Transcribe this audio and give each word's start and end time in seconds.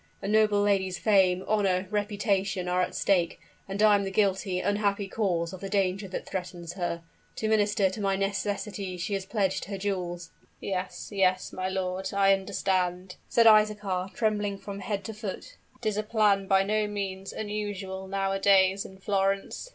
A 0.19 0.27
noble 0.27 0.59
lady's 0.63 0.97
fame, 0.97 1.45
honor, 1.47 1.85
reputation 1.91 2.67
are 2.67 2.81
at 2.81 2.95
stake; 2.95 3.39
and 3.69 3.83
I 3.83 3.93
am 3.93 4.03
the 4.03 4.09
guilty, 4.09 4.59
unhappy 4.59 5.07
cause 5.07 5.53
of 5.53 5.61
the 5.61 5.69
danger 5.69 6.07
that 6.07 6.25
threatens 6.27 6.73
her. 6.73 7.03
To 7.35 7.47
minister 7.47 7.87
to 7.91 8.01
my 8.01 8.15
necessities 8.15 8.99
she 8.99 9.13
has 9.13 9.27
pledged 9.27 9.65
her 9.65 9.77
jewels" 9.77 10.31
"Yes, 10.59 11.09
yes, 11.13 11.53
my 11.53 11.69
lord 11.69 12.09
I 12.15 12.33
understand," 12.33 13.17
said 13.29 13.45
Isaachar, 13.45 14.11
trembling 14.15 14.57
from 14.57 14.79
head 14.79 15.03
to 15.03 15.13
foot, 15.13 15.57
"'tis 15.81 15.97
a 15.97 16.01
plan 16.01 16.47
by 16.47 16.63
no 16.63 16.87
means 16.87 17.31
unusual 17.31 18.07
nowadays 18.07 18.85
in 18.85 18.97
Florence." 18.97 19.69